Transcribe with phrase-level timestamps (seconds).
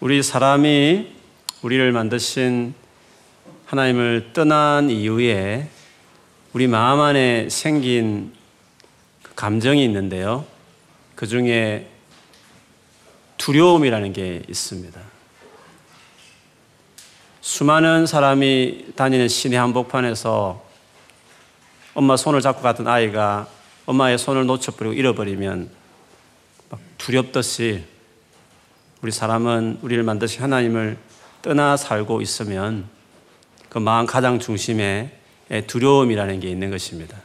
[0.00, 1.12] 우리 사람이
[1.60, 2.72] 우리를 만드신
[3.66, 5.68] 하나님을 떠난 이후에
[6.54, 8.32] 우리 마음 안에 생긴
[9.22, 10.46] 그 감정이 있는데요.
[11.14, 11.86] 그 중에
[13.36, 14.98] 두려움이라는 게 있습니다.
[17.42, 20.64] 수많은 사람이 다니는 시내 한복판에서
[21.92, 23.48] 엄마 손을 잡고 갔던 아이가
[23.84, 25.70] 엄마의 손을 놓쳐버리고 잃어버리면
[26.70, 27.84] 막 두렵듯이
[29.02, 30.98] 우리 사람은 우리를 만드신 하나님을
[31.40, 32.86] 떠나 살고 있으면
[33.70, 35.16] 그 마음 가장 중심에
[35.66, 37.16] 두려움이라는 게 있는 것입니다.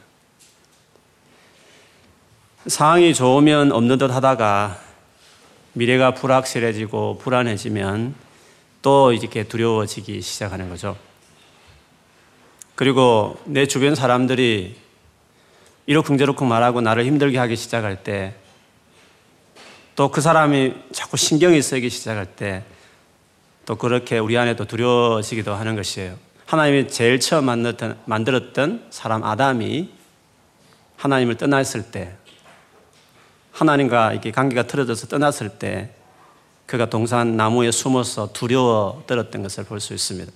[2.66, 4.80] 상황이 좋으면 없는 듯 하다가
[5.74, 8.14] 미래가 불확실해지고 불안해지면
[8.80, 10.96] 또 이렇게 두려워지기 시작하는 거죠.
[12.74, 14.76] 그리고 내 주변 사람들이
[15.84, 18.34] 이러쿵저러쿵 말하고 나를 힘들게 하기 시작할 때
[19.96, 22.62] 또 그 사람이 자꾸 신경이 쓰이기 시작할 때
[23.66, 26.14] 또 그렇게 우리 안에도 두려워지기도 하는 것이에요.
[26.46, 29.90] 하나님이 제일 처음 만들었던, 만들었던 사람 아담이
[30.96, 32.14] 하나님을 떠났을 때
[33.50, 35.90] 하나님과 이렇게 관계가 틀어져서 떠났을 때
[36.66, 40.30] 그가 동산 나무에 숨어서 두려워 떨었던 것을 볼 수 있습니다.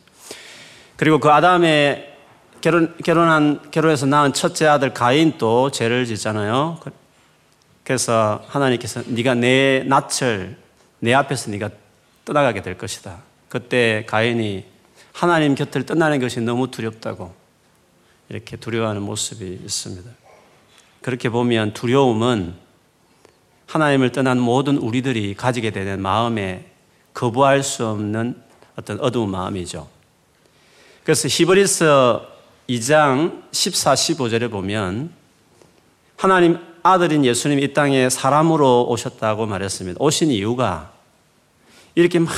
[0.97, 2.13] 그리고 그 아담의
[2.61, 6.81] 결혼, 결혼한, 결혼해서 낳은 첫째 아들 가인도 죄를 짓잖아요.
[7.91, 10.57] 그래서 하나님께서 네가 내 낯을
[11.01, 11.71] 내 앞에서 네가
[12.25, 13.19] 떠나가게 될 것이다.
[13.49, 14.65] 그때 가인이
[15.13, 17.35] 하나님 곁을 떠나는 것이 너무 두렵다고
[18.29, 20.09] 이렇게 두려워하는 모습이 있습니다.
[21.03, 22.55] 그렇게 보면 두려움은
[23.67, 26.71] 하나님을 떠난 모든 우리들이 가지게 되는 마음에
[27.13, 28.41] 거부할 수 없는
[28.77, 29.89] 어떤 어두운 마음이죠.
[31.03, 32.25] 그래서 히브리서
[32.69, 35.11] 2장 14, 15절에 보면
[36.17, 39.99] 하나님 아들인 예수님이 이 땅에 사람으로 오셨다고 말했습니다.
[40.01, 40.93] 오신 이유가
[41.95, 42.33] 이렇게 막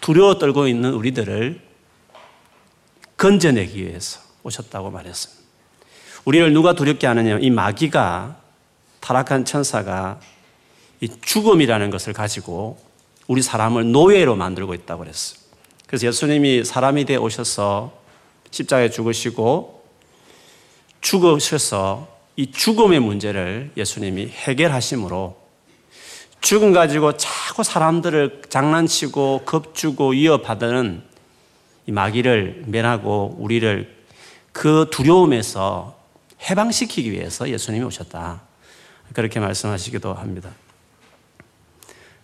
[0.00, 1.60] 두려워 떨고 있는 우리들을
[3.16, 5.42] 건져내기 위해서 오셨다고 말했습니다.
[6.24, 7.38] 우리를 누가 두렵게 하느냐?
[7.40, 8.36] 이 마귀가
[9.00, 10.20] 타락한 천사가
[11.00, 12.78] 이 죽음이라는 것을 가지고
[13.26, 15.40] 우리 사람을 노예로 만들고 있다고 그랬어요.
[15.86, 17.92] 그래서 예수님이 사람이 되어 오셔서
[18.50, 19.84] 십자가에 죽으시고
[21.00, 25.36] 죽으셔서 이 죽음의 문제를 예수님이 해결하심으로
[26.40, 31.02] 죽음 가지고 자꾸 사람들을 장난치고 겁주고 이어받는
[31.88, 33.92] 이 마귀를 면하고 우리를
[34.52, 35.98] 그 두려움에서
[36.48, 38.42] 해방시키기 위해서 예수님이 오셨다.
[39.14, 40.50] 그렇게 말씀하시기도 합니다.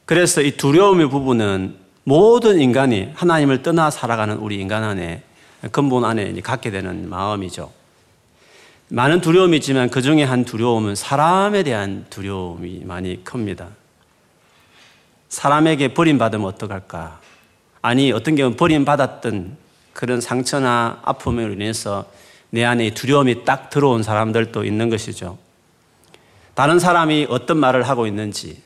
[0.05, 5.25] 그래서 이 두려움의 부분은 모든 인간이 하나님을 떠나 살아가는 우리 인간 안에
[5.73, 7.84] 근본 안에 갖게 되는 마음이죠.
[8.89, 13.69] 많은 두려움이 있지만 그 중에 한 두려움은 사람에 대한 두려움이 많이 큽니다.
[15.29, 17.21] 사람에게 버림받으면 어떡할까?
[17.83, 19.57] 아니, 어떤 경우는 버림받았던
[19.93, 22.07] 그런 상처나 아픔으로 인해서
[22.51, 25.39] 내 안에 두려움이 딱 들어온 사람들도 있는 것이죠.
[26.55, 28.63] 다른 사람이 어떤 말을 하고 있는지,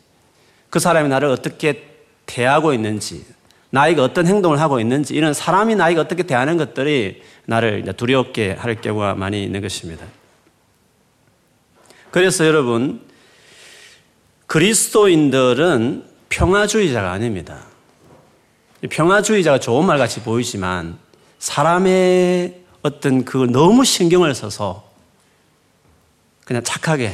[0.68, 1.88] 그 사람이 나를 어떻게
[2.26, 3.24] 대하고 있는지,
[3.70, 9.14] 나에게 어떤 행동을 하고 있는지, 이런 사람이 나에게 어떻게 대하는 것들이 나를 두렵게 할 경우가
[9.14, 10.06] 많이 있는 것입니다.
[12.10, 13.02] 그래서 여러분,
[14.46, 17.64] 그리스도인들은 평화주의자가 아닙니다.
[18.88, 20.98] 평화주의자가 좋은 말 같이 보이지만
[21.38, 24.88] 사람의 어떤 그 너무 신경을 써서
[26.44, 27.12] 그냥 착하게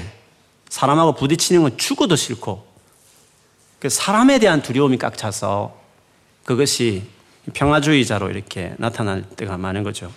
[0.69, 2.65] 사람하고 부딪히는 건 죽어도 싫고
[3.81, 5.76] 그 사람에 대한 두려움이 꽉 차서
[6.44, 7.03] 그것이
[7.53, 10.10] 평화주의자로 이렇게 나타날 때가 많은 거죠.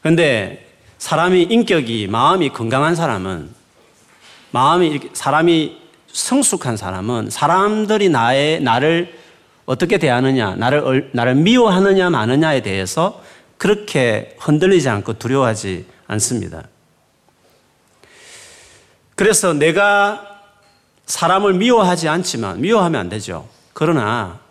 [0.00, 3.50] 그런데 사람이 인격이 마음이 건강한 사람은
[4.50, 9.18] 마음이 사람이 성숙한 사람은 사람들이 나의 나를
[9.66, 13.22] 어떻게 대하느냐, 나를 나를 미워하느냐 마느냐에 대해서
[13.56, 16.68] 그렇게 흔들리지 않고 두려워하지 않습니다.
[19.16, 20.40] 그래서 내가
[21.06, 23.48] 사람을 미워하지 않지만 미워하면 안 되죠.
[23.72, 24.43] 그러나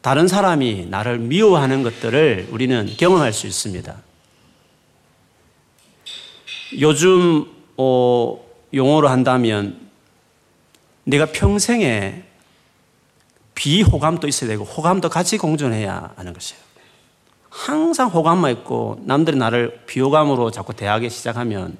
[0.00, 3.94] 다른 사람이 나를 미워하는 것들을 우리는 경험할 수 있습니다.
[6.80, 7.46] 요즘
[7.76, 8.44] 어,
[8.74, 9.88] 용어로 한다면
[11.04, 12.24] 내가 평생에
[13.54, 16.62] 비호감도 있어야 되고 호감도 같이 공존해야 하는 것이에요.
[17.48, 21.76] 항상 호감만 있고 남들이 나를 비호감으로 자꾸 대하기 시작하면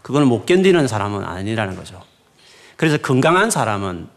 [0.00, 2.02] 그걸 못 견디는 사람은 아니라는 거죠.
[2.76, 4.08] 그래서 건강한 사람은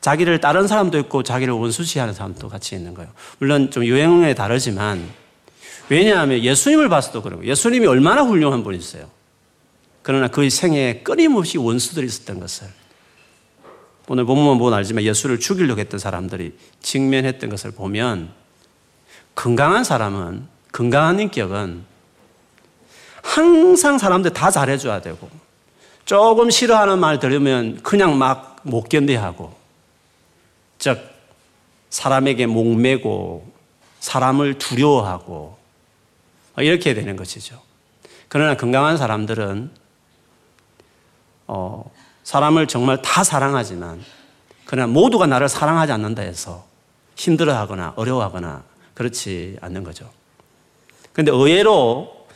[0.00, 3.10] 자기를 다른 사람도 있고 자기를 원수시하는 사람도 같이 있는 거예요.
[3.38, 5.08] 물론 좀 유행에 다르지만
[5.88, 9.08] 왜냐하면 예수님을 봐서도 그러고 예수님이 얼마나 훌륭한 분이세요.
[10.02, 12.68] 그러나 그의 생에 끊임없이 원수들이 있었던 것을
[14.08, 18.30] 오늘 본문은 보면 알지만 예수를 죽이려고 했던 사람들이 직면했던 것을 보면
[19.34, 21.84] 건강한 사람은 건강한 인격은
[23.22, 25.28] 항상 사람들 다 잘해줘야 되고
[26.06, 29.54] 조금 싫어하는 말 들으면 그냥 막 못 견뎌하고
[30.80, 30.98] 즉
[31.90, 33.46] 사람에게 목매고
[34.00, 35.56] 사람을 두려워하고
[36.58, 37.60] 이렇게 되는 것이죠.
[38.28, 39.70] 그러나 건강한 사람들은
[41.46, 41.90] 어,
[42.24, 44.02] 사람을 정말 다 사랑하지만
[44.64, 46.64] 그러나 모두가 나를 사랑하지 않는다 해서
[47.16, 48.62] 힘들어하거나 어려워하거나
[48.94, 50.10] 그렇지 않는 거죠.
[51.12, 52.26] 그런데 의외로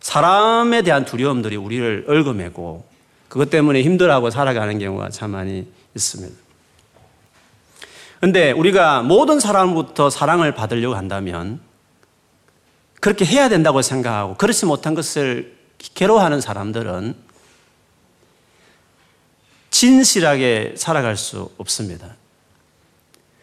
[0.00, 2.86] 사람에 대한 두려움들이 우리를 얽어매고
[3.28, 6.49] 그것 때문에 힘들어하고 살아가는 경우가 참 많이 있습니다.
[8.20, 11.60] 그런데 우리가 모든 사람부터 사랑을 받으려고 한다면
[13.00, 15.56] 그렇게 해야 된다고 생각하고 그렇지 못한 것을
[15.94, 17.14] 괴로워하는 사람들은
[19.70, 22.14] 진실하게 살아갈 수 없습니다.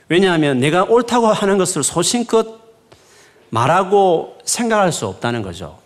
[0.09, 2.59] 왜냐하면 내가 옳다고 하는 것을 소신껏
[3.50, 5.79] 말하고 생각할 수 없다는 거죠.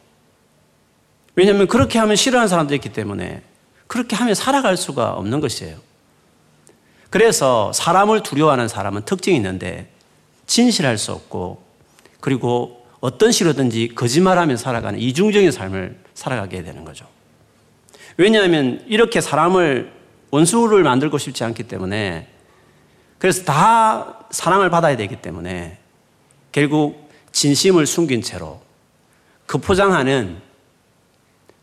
[1.35, 3.41] 왜냐하면 그렇게 하면 싫어하는 사람도 있기 때문에
[3.87, 5.77] 그렇게 하면 살아갈 수가 없는 것이에요.
[7.11, 9.89] 그래서 사람을 두려워하는 사람은 특징이 있는데
[10.47, 11.61] 진실할 수 없고
[12.21, 17.05] 그리고 어떤 식으로든지 거짓말하며 살아가는 이중적인 삶을 살아가게 되는 거죠.
[18.15, 19.91] 왜냐하면 이렇게 사람을
[20.31, 22.27] 원수를 만들고 싶지 않기 때문에
[23.19, 25.79] 그래서 다 사랑을 받아야 되기 때문에
[26.53, 28.61] 결국 진심을 숨긴 채로
[29.45, 30.37] 그 포장하는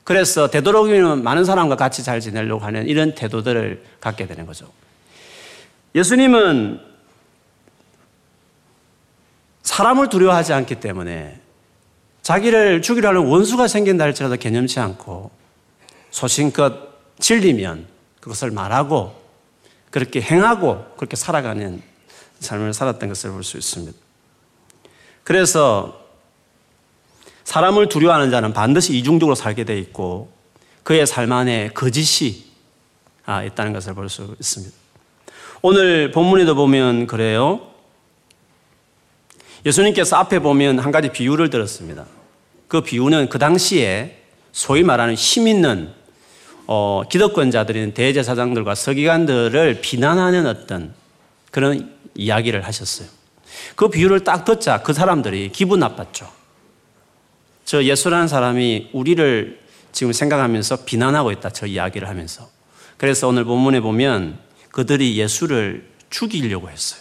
[0.05, 4.71] 그래서 되도록이면 많은 사람과 같이 잘 지내려고 하는 이런 태도들을 갖게 되는 거죠.
[5.99, 6.81] 예수님은
[9.63, 11.41] 사람을 두려워하지 않기 때문에
[12.23, 15.31] 자기를 죽이려 하는 원수가 생긴다 할지라도 개념치 않고
[16.11, 17.87] 소신껏 진리면
[18.21, 19.21] 그것을 말하고
[19.91, 21.83] 그렇게 행하고 그렇게 살아가는
[22.39, 23.99] 삶을 살았던 것을 볼 수 있습니다.
[25.25, 26.07] 그래서
[27.45, 30.31] 사람을 두려워하는 자는 반드시 이중적으로 살게 돼 있고
[30.85, 32.45] 그의 삶 안에 거짓이
[33.27, 34.88] 아, 있다는 것을 볼 수 있습니다.
[35.61, 37.61] 오늘 본문에도 보면 그래요.
[39.67, 42.07] 예수님께서 앞에 보면 한 가지 비유를 들었습니다.
[42.69, 44.23] 그 비유는 그 당시에
[44.53, 45.91] 소위 말하는 힘 있는
[46.69, 50.95] 어, 기득권자들인 대제사장들과 서기관들을 비난하는 어떤
[51.51, 53.09] 그런 이야기를 하셨어요.
[53.75, 56.31] 그 비유를 딱 듣자 그 사람들이 기분 나빴죠.
[57.65, 59.59] 저 예수라는 사람이 우리를
[59.91, 61.51] 지금 생각하면서 비난하고 있다.
[61.51, 62.49] 저 이야기를 하면서.
[62.97, 67.01] 그래서 오늘 본문에 보면 그들이 예수를 죽이려고 했어요.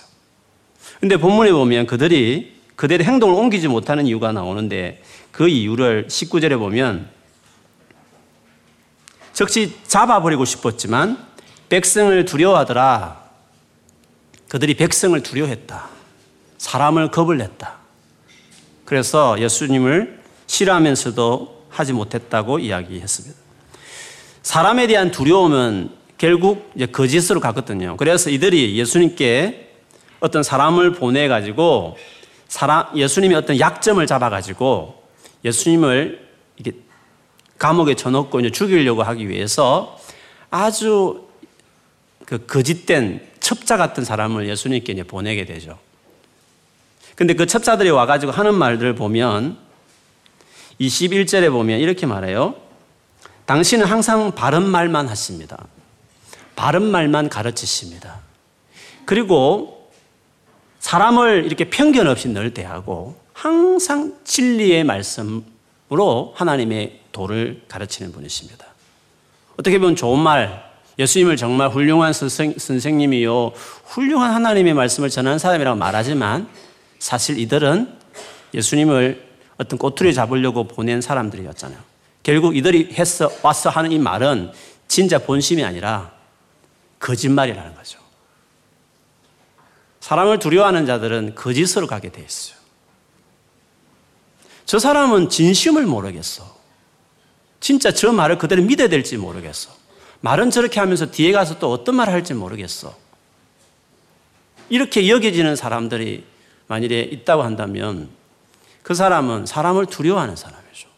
[1.00, 7.10] 근데 본문에 보면 그들이 그들의 행동을 옮기지 못하는 이유가 나오는데 그 이유를 19절에 보면
[9.34, 11.28] 즉시 잡아버리고 싶었지만
[11.70, 13.24] 백성을 두려워하더라.
[14.50, 15.90] 그들이 백성을 두려워했다.
[16.58, 17.76] 사람을 겁을 냈다.
[18.86, 23.38] 그래서 예수님을 싫어하면서도 하지 못했다고 이야기했습니다.
[24.42, 27.96] 사람에 대한 두려움은 결국 이제 거짓으로 갔거든요.
[27.98, 29.70] 그래서 이들이 예수님께
[30.20, 31.98] 어떤 사람을 보내가지고
[32.48, 35.04] 사람, 예수님이 어떤 약점을 잡아가지고
[35.46, 36.28] 예수님을
[36.58, 36.78] 이렇게
[37.58, 40.00] 감옥에 쳐놓고 이제 죽이려고 하기 위해서
[40.50, 41.28] 아주
[42.26, 45.78] 그 거짓된 첩자 같은 사람을 예수님께 이제 보내게 되죠.
[47.16, 49.58] 근데 그 첩자들이 와가지고 하는 말들을 보면
[50.80, 52.56] 21절에 보면 이렇게 말해요.
[53.46, 55.68] 당신은 항상 바른 말만 하십니다.
[56.58, 58.20] 바른 말만 가르치십니다.
[59.06, 59.90] 그리고
[60.80, 68.66] 사람을 이렇게 편견 없이 늘 대하고 항상 진리의 말씀으로 하나님의 도를 가르치는 분이십니다.
[69.58, 73.54] 어떻게 보면 좋은 말, 예수님을 정말 훌륭한 선생, 선생님이요,
[73.86, 76.50] 훌륭한 하나님의 말씀을 전하는 사람이라고 말하지만
[76.98, 77.94] 사실 이들은
[78.56, 81.78] 예수님을 어떤 꼬투리 잡으려고 보낸 사람들이었잖아요.
[82.24, 84.52] 결국 이들이 했어, 와서 하는 이 말은
[84.88, 86.17] 진짜 본심이 아니라
[87.08, 88.00] 거짓말이라는 거죠.
[90.02, 92.58] 사람을 두려워하는 자들은 거짓으로 가게 돼 있어요.
[94.66, 96.58] 저 사람은 진심을 모르겠어.
[97.62, 99.72] 진짜 저 말을 그대로 믿어야 될지 모르겠어.
[100.20, 102.94] 말은 저렇게 하면서 뒤에 가서 또 어떤 말을 할지 모르겠어.
[104.70, 106.26] 이렇게 여겨지는 사람들이
[106.68, 108.10] 만일에 있다고 한다면
[108.84, 110.90] 그 사람은 사람을 두려워하는 사람이죠.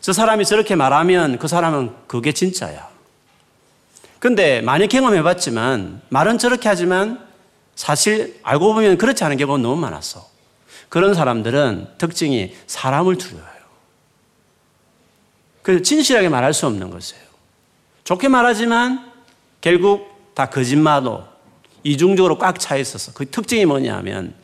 [0.00, 2.93] 저 사람이 저렇게 말하면 그 사람은 그게 진짜야.
[4.24, 7.22] 근데 많이 경험해 봤지만 말은 저렇게 하지만
[7.74, 10.26] 사실 알고 보면 그렇지 않은 경우가 너무 많았어.
[10.88, 13.50] 그런 사람들은 특징이 사람을 두려워요.
[15.60, 17.22] 그래서 진실하게 말할 수 없는 것이에요.
[18.04, 19.12] 좋게 말하지만
[19.60, 21.24] 결국 다 거짓말로
[21.82, 24.34] 이중적으로 꽉 차 있어서 그 특징이 뭐냐면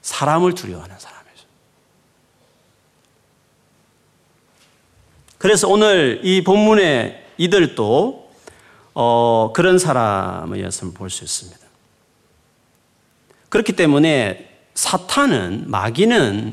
[0.00, 1.44] 사람을 두려워하는 사람이죠.
[5.36, 8.27] 그래서 오늘 이 본문에 이들도
[9.00, 11.60] 어, 그런 사람이었음을 볼 수 있습니다.
[13.48, 16.52] 그렇기 때문에 사탄은 마귀는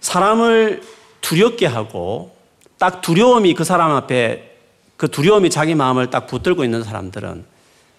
[0.00, 0.82] 사람을
[1.20, 2.36] 두렵게 하고
[2.76, 4.56] 딱 두려움이 그 사람 앞에
[4.96, 7.44] 그 두려움이 자기 마음을 딱 붙들고 있는 사람들은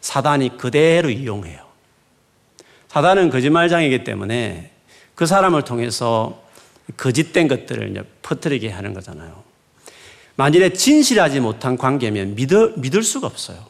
[0.02, 1.66] 사단이 그대로 이용해요.
[2.90, 4.72] 사단은 거짓말장이기 때문에
[5.16, 6.44] 그 사람을 통해서
[6.98, 9.45] 거짓된 것들을 퍼뜨리게 하는 거잖아요.
[10.36, 13.66] 만일에 진실하지 못한 관계면 믿을, 믿을 수가 없어요.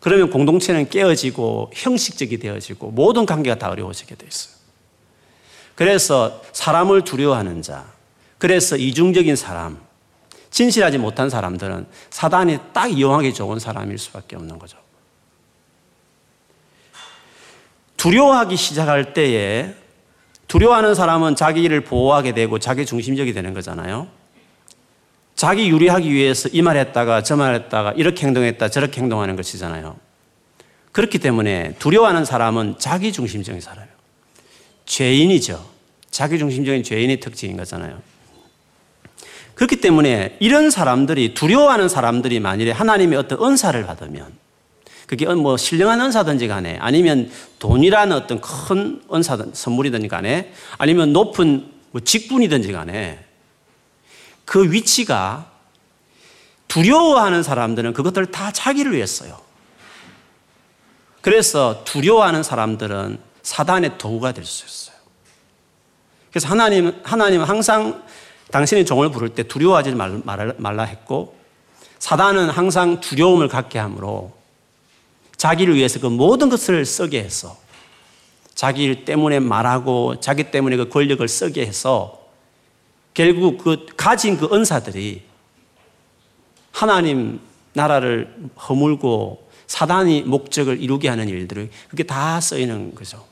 [0.00, 4.54] 그러면 공동체는 깨어지고 형식적이 되어지고 모든 관계가 다 어려워지게 돼 있어요.
[5.74, 7.86] 그래서 사람을 두려워하는 자,
[8.38, 9.78] 그래서 이중적인 사람,
[10.50, 14.78] 진실하지 못한 사람들은 사단이 딱 이용하기 좋은 사람일 수밖에 없는 거죠.
[17.96, 19.74] 두려워하기 시작할 때에
[20.48, 24.08] 두려워하는 사람은 자기를 보호하게 되고 자기 중심적이 되는 거잖아요.
[25.34, 29.96] 자기 유리하기 위해서 이 말 했다가 저 말 했다가 이렇게 행동했다 저렇게 행동하는 것이잖아요.
[30.92, 33.94] 그렇기 때문에 두려워하는 사람은 자기 중심적인 사람이에요.
[34.86, 35.64] 죄인이죠.
[36.10, 38.02] 자기 중심적인 죄인의 특징인 거잖아요.
[39.54, 44.32] 그렇기 때문에 이런 사람들이 두려워하는 사람들이 만일에 하나님의 어떤 은사를 받으면
[45.06, 52.00] 그게 뭐 신령한 은사든지 간에 아니면 돈이라는 어떤 큰 은사든 선물이든지 간에 아니면 높은 뭐
[52.00, 53.18] 직분이든지 간에
[54.50, 55.48] 그 위치가
[56.66, 59.40] 두려워하는 사람들은 그것들을 다 자기를 위해 써요.
[61.20, 65.00] 그래서 두려워하는 사람들은 사단의 도구가 될 수 있어요.
[66.30, 68.02] 그래서 하나님, 하나님은 항상
[68.50, 71.36] 당신의 종을 부를 때 두려워하지 말라 했고
[72.00, 74.32] 사단은 항상 두려움을 갖게 하므로
[75.36, 77.56] 자기를 위해서 그 모든 것을 쓰게 해서
[78.56, 82.19] 자기 때문에 말하고 자기 때문에 그 권력을 쓰게 해서
[83.14, 85.22] 결국 그 가진 그 은사들이
[86.72, 87.40] 하나님
[87.72, 88.34] 나라를
[88.68, 93.24] 허물고 사단이 목적을 이루게 하는 일들을 그게 다 쓰이는 거죠.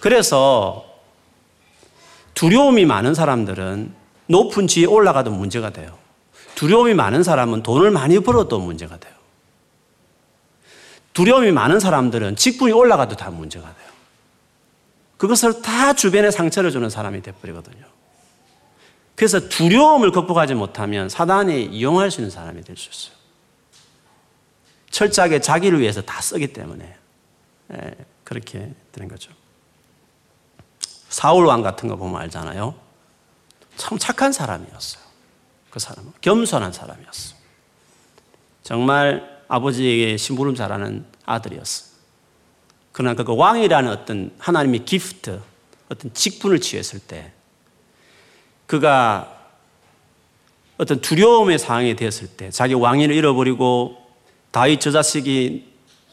[0.00, 0.84] 그래서
[2.34, 3.94] 두려움이 많은 사람들은
[4.26, 5.96] 높은 지에 올라가도 문제가 돼요.
[6.54, 9.12] 두려움이 많은 사람은 돈을 많이 벌어도 문제가 돼요.
[11.14, 13.88] 두려움이 많은 사람들은 직분이 올라가도 다 문제가 돼요.
[15.16, 17.93] 그것을 다 주변에 상처를 주는 사람이 돼버리거든요.
[19.14, 23.14] 그래서 두려움을 극복하지 못하면 사단이 이용할 수 있는 사람이 될 수 있어요.
[24.90, 26.96] 철저하게 자기를 위해서 다 쓰기 때문에
[27.72, 29.32] 예, 그렇게 되는 거죠.
[31.08, 32.74] 사울 왕 같은 거 보면 알잖아요.
[33.76, 35.02] 참 착한 사람이었어요.
[35.70, 37.34] 그 사람은 겸손한 사람이었어.
[38.62, 41.94] 정말 아버지에게 심부름 잘하는 아들이었어.
[42.92, 45.40] 그러나 그 왕이라는 어떤 하나님의 기프트,
[45.88, 47.32] 어떤 직분을 취했을 때
[48.66, 49.30] 그가
[50.76, 53.96] 어떤 두려움의 상황이 되었을 때 자기 왕위를 잃어버리고
[54.50, 55.72] 다윗 저 자식이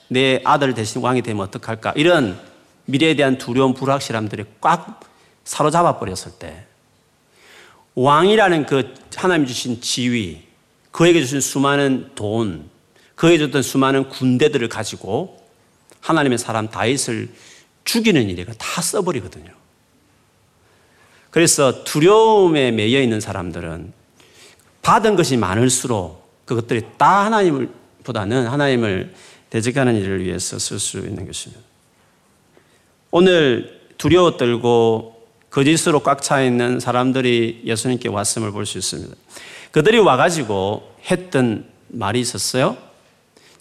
[0.09, 2.39] 내 아들 대신 왕이 되면 어떡할까 이런
[2.85, 4.99] 미래에 대한 두려움 불확실함들이 꽉
[5.43, 6.65] 사로잡아 버렸을 때
[7.95, 10.43] 왕이라는 그 하나님 주신 지위
[10.91, 12.69] 그에게 주신 수많은 돈
[13.15, 15.39] 그에게 줬던 수많은 군대들을 가지고
[16.01, 17.29] 하나님의 사람 다윗을
[17.83, 19.60] 죽이는 일에 다 써버리거든요.
[21.31, 23.93] 그래서 두려움에 매여 있는 사람들은
[24.81, 29.13] 받은 것이 많을수록 그것들이 다 하나님보다는 하나님을
[29.49, 31.61] 대적하는 일을 위해서 쓸 수 있는 것입니다.
[33.11, 39.15] 오늘 두려워 떨고 거짓으로 꽉 차 있는 사람들이 예수님께 왔음을 볼 수 있습니다.
[39.71, 42.77] 그들이 와가지고 했던 말이 있었어요.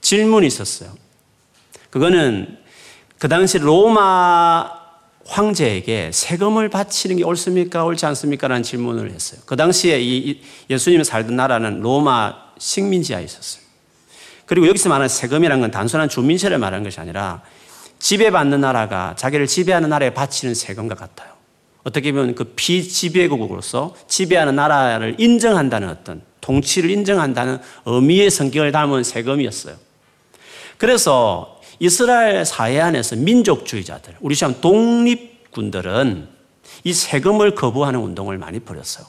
[0.00, 0.92] 질문이 있었어요.
[1.90, 2.58] 그거는
[3.18, 4.79] 그 당시 로마
[5.30, 7.84] 황제에게 세금을 바치는 게 옳습니까?
[7.84, 8.48] 옳지 않습니까?
[8.48, 9.40] 라는 질문을 했어요.
[9.46, 13.62] 그 당시에 이 예수님이 살던 나라는 로마 식민지하에 있었어요.
[14.44, 17.42] 그리고 여기서 말하는 세금이라는 건 단순한 주민세를 말하는 것이 아니라
[18.00, 21.30] 지배받는 나라가 자기를 지배하는 나라에 바치는 세금과 같아요.
[21.84, 29.76] 어떻게 보면 그 비지배국으로서 지배하는 나라를 인정한다는 어떤 통치를 인정한다는 의미의 성격을 담은 세금이었어요.
[30.76, 36.28] 그래서 이스라엘 사회 안에서 민족주의자들, 우리 시험 독립군들은
[36.84, 39.06] 이 세금을 거부하는 운동을 많이 벌였어요.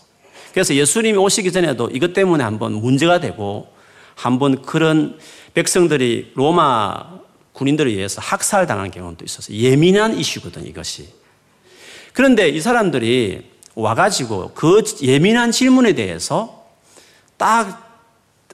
[0.54, 3.68] 그래서 예수님이 오시기 전에도 이것 때문에 한번 문제가 되고
[4.16, 5.20] 한번 그런
[5.54, 7.20] 백성들이 로마
[7.52, 9.58] 군인들에 의해서 학살당한 경험도 있었어요.
[9.58, 11.10] 예민한 이슈거든, 이것이.
[12.14, 16.66] 그런데 이 사람들이 와가지고 그 예민한 질문에 대해서
[17.36, 18.02] 딱,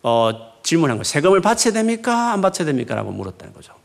[0.02, 0.32] 어,
[0.64, 1.04] 질문한 거예요.
[1.04, 2.34] 세금을 바쳐야 됩니까?
[2.34, 2.96] 안 바쳐야 됩니까?
[2.96, 3.77] 라고 물었다는 거죠.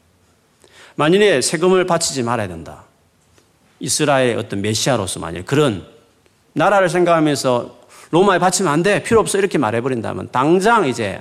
[0.97, 2.85] 만일에 세금을 바치지 말아야 된다.
[3.81, 5.87] 이스라엘의 어떤 메시아로서 만일 그런
[6.53, 7.81] 나라를 생각하면서
[8.11, 9.03] 로마에 바치면 안 돼.
[9.03, 9.39] 필요 없어.
[9.39, 11.21] 이렇게 말해버린다면 당장 이제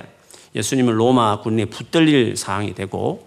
[0.54, 3.26] 예수님은 로마 군에 붙들릴 상황이 되고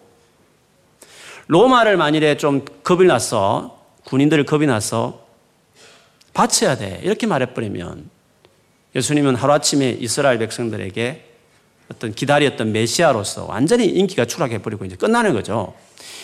[1.48, 5.26] 로마를 만일에 좀 겁이 나서 군인들을 겁이 나서
[6.34, 7.00] 바쳐야 돼.
[7.04, 8.10] 이렇게 말해버리면
[8.96, 11.26] 예수님은 하루아침에 이스라엘 백성들에게
[11.92, 15.74] 어떤 기다렸던 메시아로서 완전히 인기가 추락해버리고 이제 끝나는 거죠.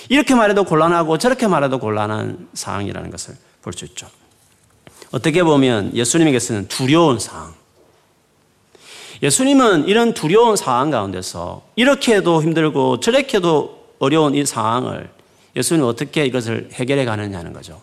[0.09, 4.07] 이렇게 말해도 곤란하고 저렇게 말해도 곤란한 상황이라는 것을 볼 수 있죠.
[5.11, 7.53] 어떻게 보면 예수님에게서는 두려운 상황.
[9.21, 15.09] 예수님은 이런 두려운 상황 가운데서 이렇게 해도 힘들고 저렇게 해도 어려운 이 상황을
[15.55, 17.81] 예수님은 어떻게 이것을 해결해 가느냐는 거죠.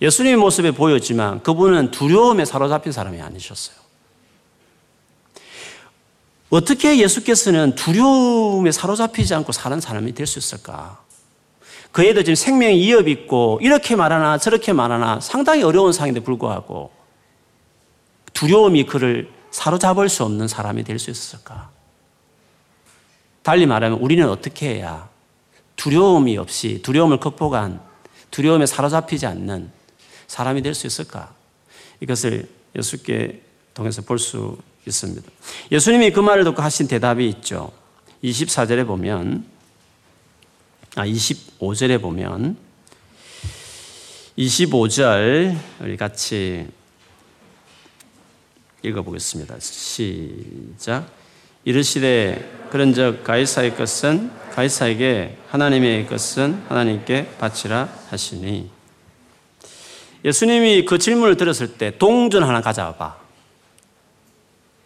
[0.00, 3.83] 예수님의 모습에 보였지만 그분은 두려움에 사로잡힌 사람이 아니셨어요.
[6.54, 11.02] 어떻게 예수께서는 두려움에 사로잡히지 않고 사는 사람이 될 수 있을까?
[11.90, 16.92] 그에도 지금 생명이 이업 있고 이렇게 말하나 저렇게 말하나 상당히 어려운 상황인데 불구하고
[18.34, 21.70] 두려움이 그를 사로잡을 수 없는 사람이 될 수 있을까?
[23.42, 25.08] 달리 말하면 우리는 어떻게 해야
[25.74, 27.80] 두려움이 없이 두려움을 극복한
[28.30, 29.72] 두려움에 사로잡히지 않는
[30.28, 31.34] 사람이 될 수 있을까?
[31.98, 33.42] 이것을 예수께
[33.74, 35.22] 통해서 볼 수 있습니다.
[35.70, 37.72] 예수님이 그 말을 듣고 하신 대답이 있죠.
[38.22, 39.44] 24절에 보면,
[40.96, 42.56] 아, 25절에 보면,
[44.38, 46.66] 25절, 우리 같이
[48.82, 49.56] 읽어보겠습니다.
[49.60, 51.08] 시작.
[51.64, 58.70] 이르시되 그런 즉 가이사의 것은 가이사에게 하나님의 것은 하나님께 바치라 하시니
[60.24, 63.23] 예수님이 그 질문을 들었을 때 동전 하나 가져와 봐.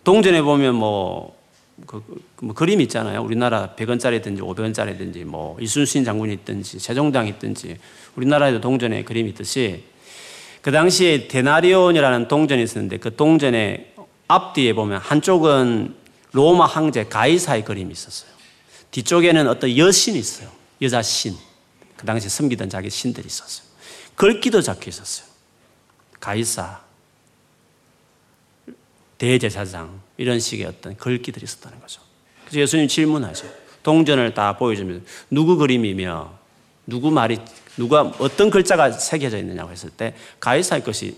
[0.09, 1.39] 동전에 보면 뭐,
[1.87, 2.03] 그,
[2.41, 3.23] 뭐 그림 있잖아요.
[3.23, 7.77] 우리나라 100원짜리든지 500원짜리든지 뭐 이순신 장군이 있든지 세종당이 있든지
[8.17, 9.85] 우리나라에도 동전에 그림이 있듯이
[10.63, 13.93] 그 당시에 데나리온이라는 동전이 있었는데 그 동전의
[14.29, 15.95] 앞뒤에 보면 한쪽은
[16.33, 18.31] 로마 황제 가이사의 그림이 있었어요.
[18.93, 20.49] 뒤쪽에는 어떤 여신이 있어요.
[20.81, 21.35] 여자 신.
[21.99, 23.69] 그 당시 섬기던 자기 신들이 있었어요.
[24.15, 25.29] 글귀도 적혀 있었어요.
[26.19, 26.81] 가이사,
[29.19, 32.01] 대제사장, 이런 식의 어떤 글귀들이 있었다는 거죠.
[32.45, 33.47] 그래서 예수님 질문하죠.
[33.83, 36.33] 동전을 다 보여주면서 누구 그림이며
[36.87, 37.39] 누구 말이
[37.77, 41.17] 누가 어떤 글자가 새겨져 있느냐고 했을 때 가이사의 것이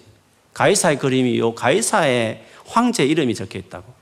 [0.53, 3.93] 가이사의 그림이요 가이사의 황제 이름이 적혀 있다고.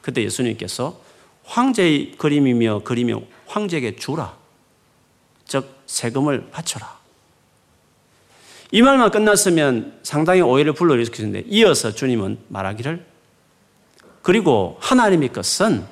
[0.00, 1.00] 그때 예수님께서
[1.44, 3.14] 황제의 그림이며 그림이
[3.46, 4.36] 황제에게 주라.
[5.46, 7.00] 즉 세금을 바쳐라.
[8.72, 13.09] 이 말만 끝났으면 상당히 오해를 불러일으키는데 이어서 주님은 말하기를
[14.22, 15.84] 그리고 하나님의 것은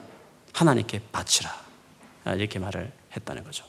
[0.53, 1.55] 하나님께 바치라.
[2.37, 3.65] 이렇게 말을 했다는 거죠.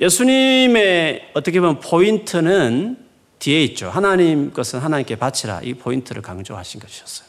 [0.00, 2.98] 예수님의 어떻게 보면 포인트는
[3.38, 3.90] 뒤에 있죠.
[3.90, 5.60] 하나님 것은 하나님께 바치라.
[5.62, 7.28] 이 포인트를 강조하신 것이었어요.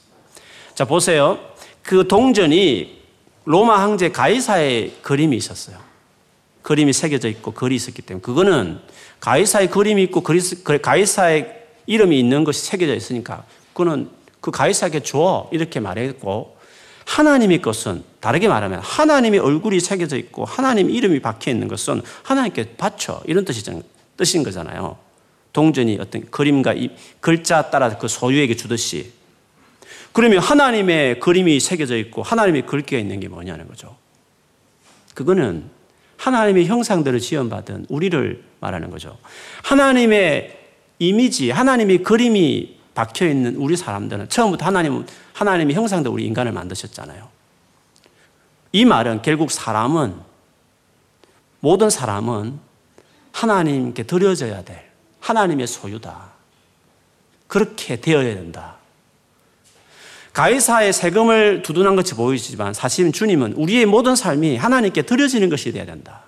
[0.74, 1.40] 자, 보세요.
[1.84, 3.04] 그 동전이
[3.46, 5.78] 로마 황제 가이사의 그림이 있었어요.
[6.64, 8.80] 그림이 새겨져 있고 글이 있었기 때문에 그거는
[9.20, 14.10] 가이사의 그림이 있고 가이사의 이름이 있는 것이 새겨져 있으니까 그거는
[14.46, 16.56] 그 가이사에게 줘 이렇게 말했고
[17.06, 23.24] 하나님의 것은 다르게 말하면 하나님의 얼굴이 새겨져 있고 하나님 이름이 박혀 있는 것은 하나님께 바쳐
[23.26, 23.64] 이런 뜻이
[24.16, 25.00] 뜻인 거잖아요.
[25.52, 29.14] 동전이 어떤 그림과 이 글자 따라 그 소유에게 주듯이
[30.12, 33.98] 그러면 하나님의 그림이 새겨져 있고 하나님의 글귀가 있는 게 뭐냐는 거죠.
[35.16, 35.72] 그거는
[36.18, 39.18] 하나님의 형상들을 지원받은 우리를 말하는 거죠.
[39.64, 40.60] 하나님의
[41.00, 47.28] 이미지, 하나님의 그림이 박혀 있는 우리 사람들은 처음부터 하나님은 하나님의 형상대로 우리 인간을 만드셨잖아요.
[48.72, 50.16] 이 말은 결국 사람은
[51.60, 52.60] 모든 사람은
[53.32, 56.32] 하나님께 드려져야 될 하나님의 소유다.
[57.48, 58.78] 그렇게 되어야 된다.
[60.34, 66.24] 가이사의 세금을 두둔한 것이 보이지만 사실은 주님은 우리의 모든 삶이 하나님께 드려지는 것이 되어야 된다.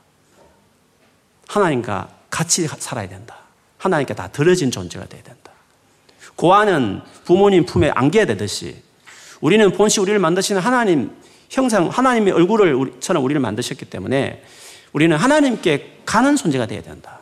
[1.48, 3.38] 하나님과 같이 살아야 된다.
[3.78, 5.47] 하나님께 다 드려진 존재가 되어야 된다.
[6.38, 8.82] 고아는 부모님 품에 안겨야 되듯이
[9.42, 11.12] 우리는 본시 우리를 만드시는 하나님
[11.50, 14.44] 형상, 하나님의 얼굴을 처럼 우리를 만드셨기 때문에
[14.94, 17.20] 우리는 하나님께 가는 존재가 되어야 된다.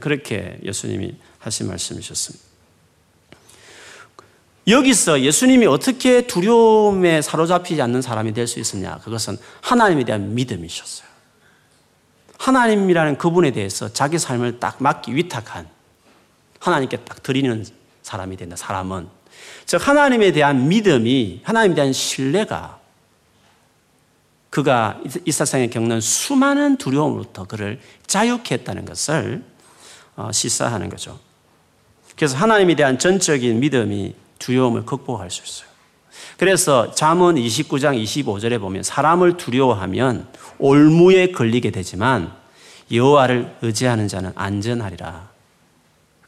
[0.00, 2.44] 그렇게 예수님이 하신 말씀이셨습니다.
[4.68, 8.98] 여기서 예수님이 어떻게 두려움에 사로잡히지 않는 사람이 될 수 있었냐?
[8.98, 11.08] 그것은 하나님에 대한 믿음이셨어요.
[12.38, 15.68] 하나님이라는 그분에 대해서 자기 삶을 딱 맡기 위탁한
[16.60, 17.64] 하나님께 딱 드리는
[18.02, 18.56] 사람이 된다.
[18.56, 19.08] 사람은
[19.66, 22.80] 즉 하나님에 대한 믿음이 하나님에 대한 신뢰가
[24.50, 29.42] 그가 이 세상에 겪는 수많은 두려움으로부터 그를 자유케 했다는 것을
[30.14, 31.18] 어, 시사하는 거죠.
[32.16, 35.72] 그래서 하나님에 대한 전적인 믿음이 두려움을 극복할 수 있어요.
[36.36, 42.32] 그래서 잠언 29장 25절에 보면 사람을 두려워하면 올무에 걸리게 되지만
[42.90, 45.30] 여호와를 의지하는 자는 안전하리라.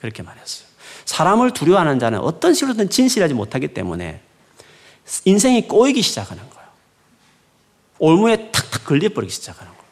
[0.01, 0.69] 그렇게 말했어요.
[1.05, 4.21] 사람을 두려워하는 자는 어떤 식으로든 진실하지 못하기 때문에
[5.25, 6.69] 인생이 꼬이기 시작하는 거예요.
[7.99, 9.85] 올무에 탁탁 걸려버리기 시작하는 거예요.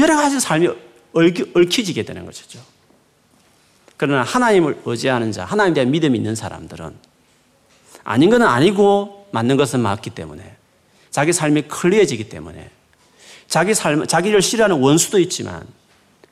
[0.00, 0.68] 여러 가지 삶이
[1.12, 2.60] 얽히, 지게 되는 것이죠.
[3.96, 6.96] 그러나 하나님을 의지하는 자, 하나님에 대한 믿음이 있는 사람들은
[8.04, 10.56] 아닌 것은 아니고 맞는 것은 맞기 때문에
[11.10, 12.70] 자기 삶이 클리어지기 때문에
[13.46, 15.66] 자기 삶, 자기를 싫어하는 원수도 있지만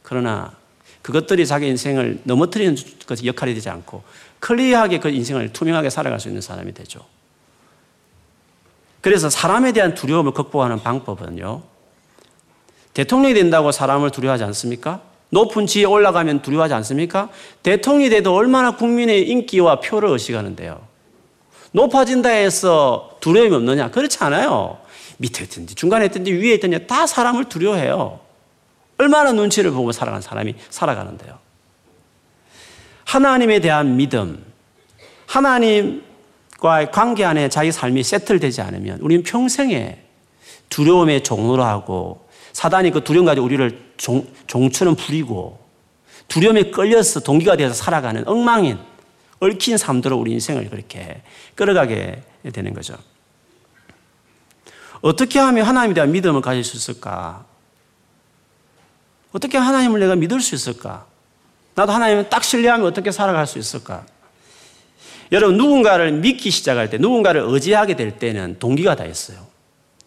[0.02, 0.56] 그러나
[1.08, 4.02] 그것들이 자기 인생을 넘어뜨리는 것이 역할이 되지 않고
[4.40, 7.00] 클리어하게 그 인생을 투명하게 살아갈 수 있는 사람이 되죠.
[9.00, 11.62] 그래서 사람에 대한 두려움을 극복하는 방법은요.
[12.92, 15.00] 대통령이 된다고 사람을 두려워하지 않습니까?
[15.30, 17.30] 높은 지에 올라가면 두려워하지 않습니까?
[17.62, 20.78] 대통령이 돼도 얼마나 국민의 인기와 표를 의식하는데요.
[21.72, 23.90] 높아진다 해서 두려움이 없느냐?
[23.92, 24.76] 그렇지 않아요.
[25.16, 28.27] 밑에 있든지 중간에 있든지 위에 있든지 다 사람을 두려워해요.
[28.98, 31.38] 얼마나 눈치를 보고 살아가는 사람이 살아가는데요.
[33.04, 34.44] 하나님에 대한 믿음,
[35.26, 39.98] 하나님과의 관계 안에 자기 삶이 세틀되지 않으면 우리는 평생에
[40.68, 45.58] 두려움의 종로로 하고 사단이 그 두려움 가지고 우리를 종, 종처럼 부리고
[46.26, 48.78] 두려움에 끌려서 동기가 되어서 살아가는 엉망인,
[49.40, 51.22] 얽힌 삶대로 우리 인생을 그렇게
[51.54, 52.96] 끌어가게 되는 거죠.
[55.00, 57.46] 어떻게 하면 하나님에 대한 믿음을 가질 수 있을까?
[59.32, 61.06] 어떻게 하나님을 내가 믿을 수 있을까?
[61.74, 64.04] 나도 하나님을 딱 신뢰하면 어떻게 살아갈 수 있을까?
[65.30, 69.46] 여러분, 누군가를 믿기 시작할 때, 누군가를 의지하게 될 때는 동기가 다 있어요.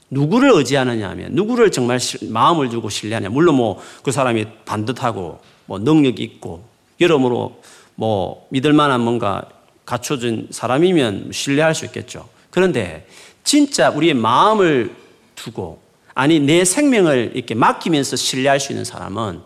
[0.09, 3.29] 누구를 의지하느냐 하면, 누구를 정말 마음을 주고 신뢰하냐.
[3.29, 6.65] 물론 뭐 그 사람이 반듯하고, 뭐 능력이 있고,
[6.99, 7.61] 여러모로
[7.95, 9.43] 뭐 믿을 만한 뭔가
[9.85, 12.27] 갖춰진 사람이면 신뢰할 수 있겠죠.
[12.49, 13.07] 그런데
[13.43, 14.95] 진짜 우리의 마음을
[15.35, 15.81] 두고
[16.13, 19.41] 아니 내 생명을 이렇게 맡기면서 신뢰할 수 있는 사람은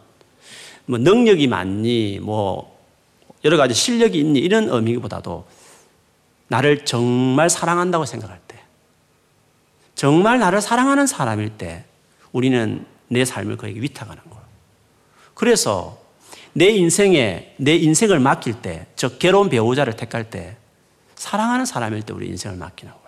[0.85, 2.75] 뭐 능력이 많니 뭐
[3.43, 5.45] 여러 가지 실력이 있니 이런 의미보다도
[6.47, 8.59] 나를 정말 사랑한다고 생각할 때
[9.95, 11.85] 정말 나를 사랑하는 사람일 때
[12.31, 14.45] 우리는 내 삶을 그에게 위탁하는 거예요.
[15.33, 15.99] 그래서
[16.53, 20.57] 내 인생에 내 인생을 맡길 때, 즉 괴로운 배우자를 택할 때
[21.15, 23.04] 사랑하는 사람일 때 우리 인생을 맡기는 거예요.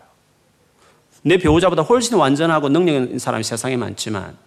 [1.28, 4.38] 내 배우자보다 훨씬 완전하고 능력 있는 사람이 세상에 많지만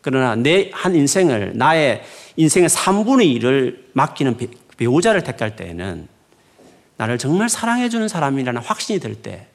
[0.00, 2.02] 그러나 내 한 인생을 나의
[2.36, 4.38] 인생의 3분의 1을 맡기는
[4.76, 6.08] 배우자를 택할 때에는
[6.96, 9.48] 나를 정말 사랑해주는 사람이라는 확신이 들 때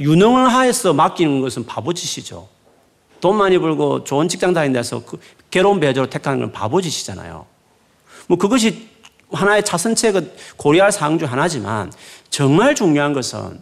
[0.00, 2.48] 유능을 하에서 맡기는 것은 바보짓이죠.
[3.20, 5.18] 돈 많이 벌고 좋은 직장 다니는 데서 그
[5.50, 7.46] 괴로운 배우자로 택하는 건 바보짓이잖아요.
[8.26, 8.88] 뭐 그것이
[9.32, 11.90] 하나의 차선책은 고려할 사항 중 하나지만
[12.28, 13.60] 정말 중요한 것은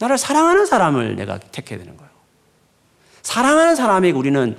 [0.00, 2.10] 나를 사랑하는 사람을 내가 택해야 되는 거예요.
[3.22, 4.56] 사랑하는 사람에게 우리는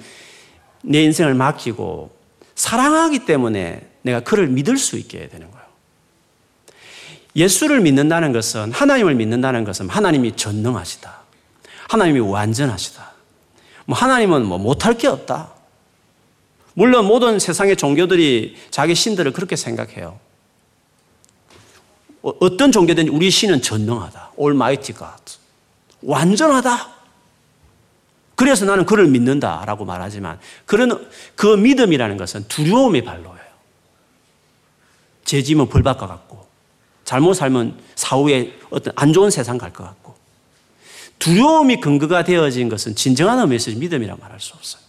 [0.84, 2.16] 내 인생을 맡기고
[2.56, 5.66] 사랑하기 때문에 내가 그를 믿을 수 있게 되는 거예요.
[7.36, 11.22] 예수를 믿는다는 것은 하나님을 믿는다는 것은 하나님이 전능하시다.
[11.90, 13.12] 하나님이 완전하시다.
[13.86, 15.52] 뭐 하나님은 뭐 못할 게 없다.
[16.74, 20.20] 물론 모든 세상의 종교들이 자기 신들을 그렇게 생각해요.
[22.24, 24.32] 어, 어떤 종교든 우리 신은 전능하다.
[24.40, 25.38] Almighty God.
[26.02, 26.90] 완전하다.
[28.36, 33.40] 그래서 나는 그를 믿는다 라고 말하지만 그런 그 믿음이라는 것은 두려움의 발로예요.
[35.26, 36.48] 죄지면 벌 받을 것 같고
[37.06, 40.16] 잘못 살면 사후에 어떤 안 좋은 세상 갈 것 같고
[41.20, 44.82] 두려움이 근거가 되어진 것은 진정한 의미에서 믿음이라 말할 수 없어요.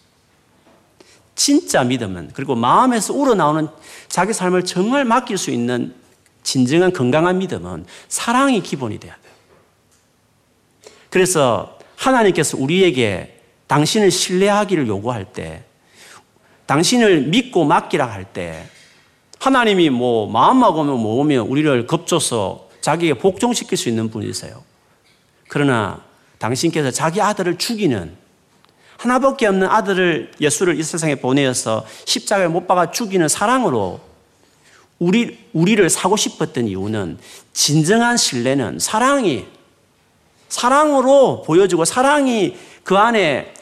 [1.34, 3.68] 진짜 믿음은 그리고 마음에서 우러나오는
[4.08, 5.94] 자기 삶을 정말 맡길 수 있는
[6.42, 9.32] 진정한 건강한 믿음은 사랑이 기본이 돼야 돼요.
[11.10, 15.64] 그래서 하나님께서 우리에게 당신을 신뢰하기를 요구할 때,
[16.66, 18.66] 당신을 믿고 맡기라 할 때,
[19.38, 24.62] 하나님이 뭐 마음만 오면 모으면 우리를 겁줘서 자기에게 복종시킬 수 있는 분이세요.
[25.48, 26.02] 그러나
[26.38, 28.16] 당신께서 자기 아들을 죽이는
[28.96, 34.00] 하나밖에 없는 아들을 예수를 이 세상에 보내어서 십자가에 못 박아 죽이는 사랑으로
[35.02, 37.18] 우리, 우리를 사고 싶었던 이유는
[37.52, 39.46] 진정한 신뢰는 사랑이,
[40.48, 43.52] 사랑으로 보여주고 사랑이 그 안에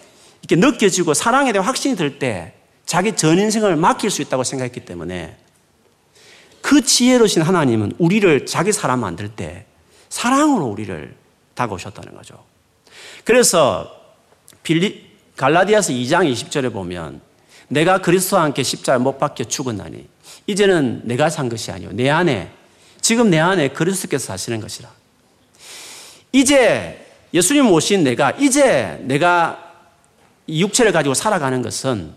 [0.42, 2.52] 이렇게 느껴지고 사랑에 대한 확신이 들 때
[2.84, 5.38] 자기 전 인생을 맡길 수 있다고 생각했기 때문에
[6.60, 9.64] 그 지혜로신 하나님은 우리를 자기 사람 만들 때
[10.10, 11.16] 사랑으로 우리를
[11.54, 12.44] 다가오셨다는 거죠.
[13.24, 13.90] 그래서
[14.62, 17.22] 빌리 갈라디아서 2장 20절에 보면
[17.68, 20.06] 내가 그리스도와 함께 십자가에 못 박혀 죽었나니
[20.46, 22.50] 이제는 내가 산 것이 아니요 내 안에
[23.00, 24.90] 지금 내 안에 그리스도께서 사시는 것이라.
[26.32, 29.74] 이제 예수님 오신 내가 이제 내가
[30.48, 32.14] 육체를 가지고 살아가는 것은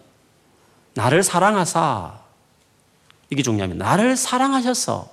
[0.94, 2.20] 나를 사랑하사
[3.30, 3.86] 이게 중요합니다.
[3.86, 5.10] 나를 사랑하셔서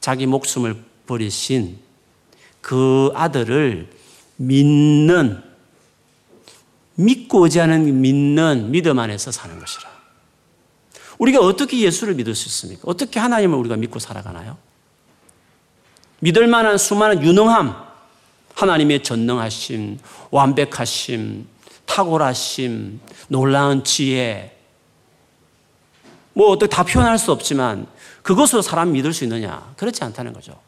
[0.00, 0.76] 자기 목숨을
[1.06, 1.78] 버리신
[2.60, 3.88] 그 아들을
[4.36, 5.42] 믿는
[6.94, 9.95] 믿고 의지하는 믿는 믿음 안에서 사는 것이라.
[11.18, 12.82] 우리가 어떻게 예수를 믿을 수 있습니까?
[12.86, 14.58] 어떻게 하나님을 우리가 믿고 살아가나요?
[16.20, 17.74] 믿을 만한 수많은 유능함,
[18.54, 19.98] 하나님의 전능하심,
[20.30, 21.46] 완벽하심,
[21.84, 24.56] 탁월하심, 놀라운 지혜,
[26.36, 27.86] 뭐 어떻게 다 표현할 수 없지만
[28.22, 29.72] 그것으로 사람 믿을 수 있느냐?
[29.78, 30.60] 그렇지 않다는 거죠.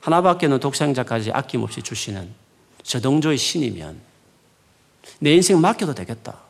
[0.00, 2.28] 하나밖에는 독생자까지 아낌없이 주시는
[2.82, 4.00] 저동조의 신이면
[5.20, 6.41] 내 인생 맡겨도 되겠다.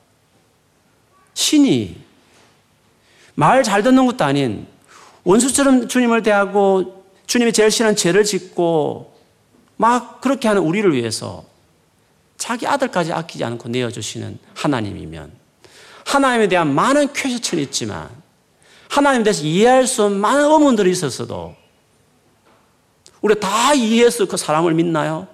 [1.34, 1.96] 신이
[3.34, 4.66] 말 잘 듣는 것도 아닌
[5.24, 9.16] 원수처럼 주님을 대하고 주님이 제일 싫어하는 죄를 짓고
[9.76, 11.44] 막 그렇게 하는 우리를 위해서
[12.36, 15.32] 자기 아들까지 아끼지 않고 내어주시는 하나님이면
[16.04, 18.10] 하나님에 대한 많은 퀘스천이 있지만
[18.90, 21.54] 하나님에 대해서 이해할 수 없는 많은 의문들이 있었어도
[23.22, 25.28] 우리가 다 이해해서 그 사람을 믿나요?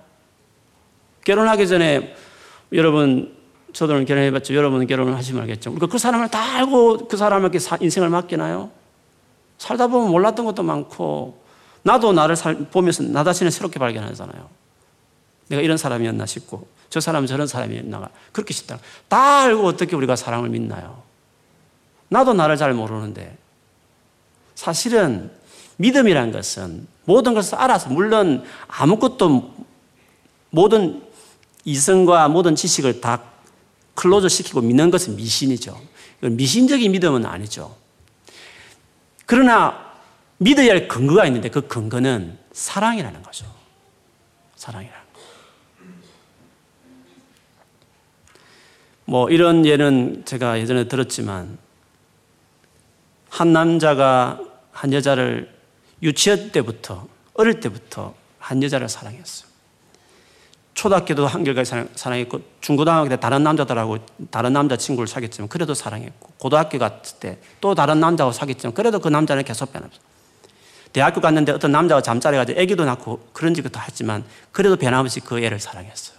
[1.25, 2.15] 결혼하기 전에
[2.73, 3.38] 여러분
[3.73, 4.55] 저도 결혼해봤죠.
[4.55, 5.71] 여러분은 결혼을 하시면 알겠죠.
[5.71, 8.71] 우리가 그 사람을 다 알고 그 사람에게 인생을 맡기나요?
[9.59, 11.39] 살다 보면 몰랐던 것도 많고
[11.83, 14.49] 나도 나를 살, 보면서 나 자신을 새롭게 발견하잖아요.
[15.49, 18.79] 내가 이런 사람이었나 싶고 저 사람은 저런 사람이었나 그렇게 싶다.
[19.09, 21.03] 다 알고 어떻게 우리가 사람을 믿나요?
[22.09, 23.37] 나도 나를 잘 모르는데
[24.55, 25.31] 사실은
[25.77, 29.55] 믿음이란 것은 모든 것을 알아서 물론 아무것도
[30.51, 31.03] 모든
[31.65, 33.23] 이성과 모든 지식을 다
[33.99, 35.77] 클로즈 시키고 믿는 것은 미신이죠.
[36.21, 37.77] 미신적인 믿음은 아니죠.
[39.27, 39.93] 그러나
[40.37, 43.45] 믿어야 할 근거가 있는데 그 근거는 사랑이라는 거죠.
[44.55, 45.21] 사랑이라는 거.
[49.05, 51.59] 뭐 이런 예는 제가 예전에 들었지만
[53.31, 55.53] 한 남자가 한 여자를
[56.05, 59.48] 유치원 때부터 어릴 때부터 한 여자를 사랑했어요.
[60.79, 63.99] 초등학교도 한결까지 사랑했고 중고등학교 때 다른 남자들하고
[64.31, 69.09] 다른 남자 친구를 사귀었지만 그래도 사랑했고 고등학교 갔을 때 또 다른 남자하고 사귀었지만 그래도 그
[69.09, 70.01] 남자는 계속 변함없어
[70.93, 75.59] 대학교 갔는데 어떤 남자가 잠자리 가지고 애기도 낳고 그런 짓도 했지만 그래도 변함없이 그 애를
[75.59, 76.17] 사랑했어요.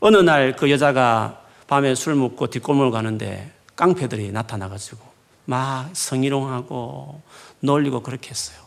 [0.00, 5.00] 어느 날 그 여자가 밤에 술 먹고 뒷골목을 가는데 깡패들이 나타나가지고
[5.46, 7.22] 막 성희롱하고
[7.60, 8.58] 놀리고 그렇게 했어요.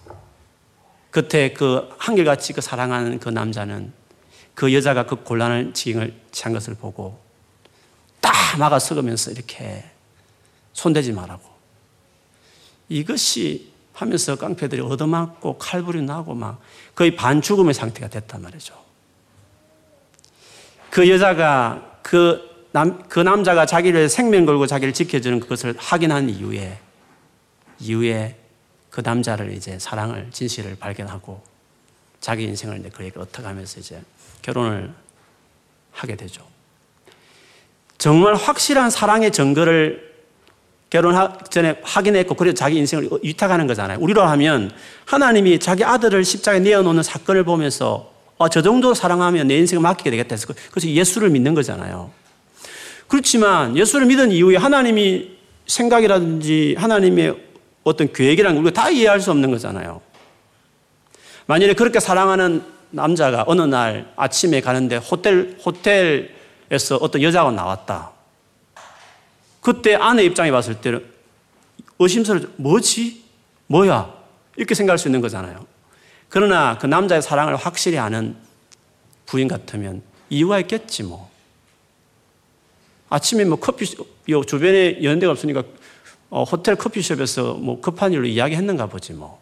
[1.11, 3.91] 그때 그 한결같이 그 사랑하는 그 남자는
[4.55, 7.19] 그 여자가 그 곤란한 지경을 취한 것을 보고
[8.21, 9.83] 딱 막아 서으면서 이렇게
[10.73, 11.43] 손대지 말라고.
[12.89, 16.61] 이것이 하면서 깡패들이 얻어맞고 칼불이 나고 막
[16.95, 18.73] 거의 반죽음의 상태가 됐단 말이죠.
[20.89, 26.79] 그 여자가 그 남, 그 남자가 자기를 생명 걸고 자기를 지켜주는 그것을 확인한 이후에,
[27.79, 28.40] 이후에
[28.91, 31.41] 그 남자를 이제 사랑을, 진실을 발견하고
[32.19, 34.01] 자기 인생을 이제 그에게 어떡하면서 이제
[34.43, 34.93] 결혼을
[35.91, 36.45] 하게 되죠.
[37.97, 40.11] 정말 확실한 사랑의 증거를
[40.89, 41.15] 결혼
[41.49, 43.97] 전에 확인했고 그래서 자기 인생을 위탁하는 거잖아요.
[43.99, 44.71] 우리로 하면
[45.05, 50.33] 하나님이 자기 아들을 십자가에 내어놓는 사건을 보면서 어, 저 정도 사랑하면 내 인생을 맡기게 되겠다
[50.33, 52.11] 해서 그래서 예수를 믿는 거잖아요.
[53.07, 57.50] 그렇지만 예수를 믿은 이후에 하나님이 생각이라든지 하나님의
[57.83, 60.01] 어떤 계획이라는 걸 우리가 다 이해할 수 없는 거잖아요.
[61.47, 68.11] 만약에 그렇게 사랑하는 남자가 어느 날 아침에 가는데 호텔, 호텔에서 어떤 여자가 나왔다.
[69.61, 71.05] 그때 아내 입장에 봤을 때는
[71.99, 73.23] 의심스러워, 뭐지?
[73.67, 74.13] 뭐야?
[74.57, 75.65] 이렇게 생각할 수 있는 거잖아요.
[76.29, 78.35] 그러나 그 남자의 사랑을 확실히 아는
[79.25, 81.29] 부인 같으면 이유가 있겠지 뭐.
[83.09, 85.63] 아침에 뭐 커피, 주변에 연대가 없으니까
[86.31, 89.39] 어, 호텔 커피숍에서 뭐 급한 일로 이야기했는가 보지 뭐.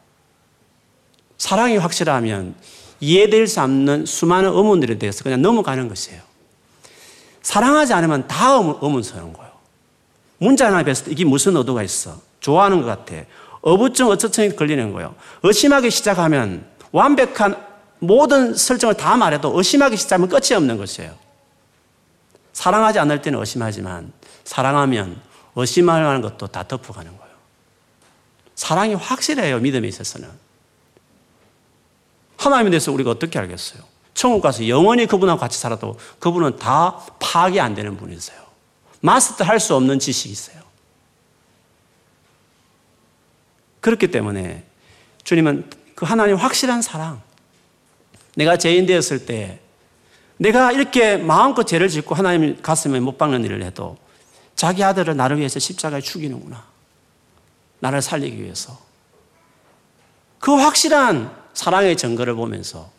[1.38, 2.56] 사랑이 확실하면
[2.99, 6.21] 이해될 수 없는 수많은 의문들에 대해서 그냥 넘어가는 것이에요.
[7.43, 9.52] 사랑하지 않으면 다 의문스러운 거예요.
[10.39, 12.19] 문자 하나 뵀을 때 이게 무슨 의도가 있어?
[12.39, 13.23] 좋아하는 것 같아.
[13.62, 15.15] 어부증 어처청이 걸리는 거예요.
[15.43, 17.56] 의심하기 시작하면 완벽한
[17.99, 21.13] 모든 설정을 다 말해도 의심하기 시작하면 끝이 없는 것이에요.
[22.54, 24.12] 사랑하지 않을 때는 의심하지만
[24.43, 25.21] 사랑하면
[25.55, 27.33] 의심할 만한 것도 다 덮어가는 거예요.
[28.55, 30.29] 사랑이 확실해요, 믿음에 있어서는.
[32.38, 33.83] 하나님에 대해서 우리가 어떻게 알겠어요?
[34.13, 38.38] 천국 가서 영원히 그분하고 같이 살아도 그분은 다 파악이 안 되는 분이세요.
[39.01, 40.59] 마스터 할 수 없는 지식이 있어요.
[43.81, 44.65] 그렇기 때문에
[45.23, 47.21] 주님은 그 하나님 확실한 사랑.
[48.35, 49.59] 내가 죄인 되었을 때
[50.38, 53.97] 내가 이렇게 마음껏 죄를 짓고 하나님 가슴에 못 박는 일을 해도
[54.60, 56.65] 자기 아들을 나를 위해서 십자가에 죽이는구나.
[57.80, 58.78] 나를 살리기 위해서.
[60.38, 62.91] 그 확실한 사랑의 증거를 보면서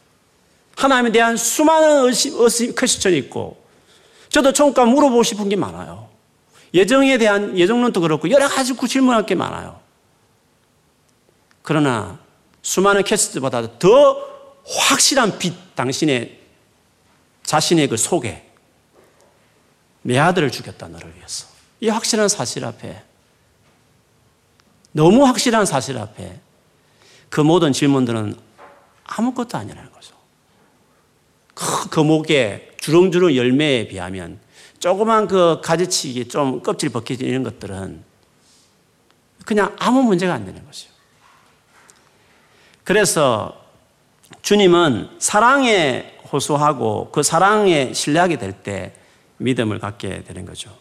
[0.74, 3.62] 하나님에 대한 수많은 의심, 의심, 퀘스천이 있고
[4.30, 6.08] 저도 가 물어보고 싶은 게 많아요.
[6.72, 9.78] 예정에 대한 예정론도 그렇고 여러 가지 질문할 게 많아요.
[11.60, 12.20] 그러나
[12.62, 14.16] 수많은 캐스트보다 더
[14.64, 16.40] 확실한 빛, 당신의
[17.42, 18.50] 자신의 그 속에
[20.00, 21.49] 내 아들을 죽였다, 너를 위해서.
[21.80, 23.02] 이 확실한 사실 앞에,
[24.92, 26.40] 너무 확실한 사실 앞에
[27.28, 28.34] 그 모든 질문들은
[29.04, 30.14] 아무것도 아니라는 거죠.
[31.54, 34.40] 그 거목의 주렁주렁 열매에 비하면
[34.78, 38.02] 조그만 그 가지치기 좀 껍질 벗겨지는 것들은
[39.44, 40.88] 그냥 아무 문제가 안 되는 거죠.
[42.84, 43.64] 그래서
[44.42, 48.94] 주님은 사랑에 호소하고 그 사랑에 신뢰하게 될 때
[49.38, 50.76] 믿음을 갖게 되는 거죠.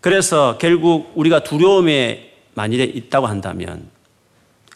[0.00, 3.90] 그래서 결국 우리가 두려움에 만일에 있다고 한다면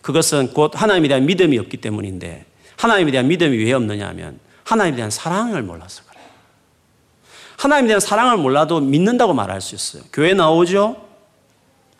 [0.03, 2.45] 그것은 곧 하나님에 대한 믿음이 없기 때문인데
[2.77, 6.25] 하나님에 대한 믿음이 왜 없느냐 하면 하나님에 대한 사랑을 몰라서 그래요.
[7.57, 10.03] 하나님에 대한 사랑을 몰라도 믿는다고 말할 수 있어요.
[10.13, 10.97] 교회 나오죠?